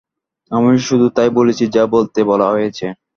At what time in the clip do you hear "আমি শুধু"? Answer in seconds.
0.51-1.05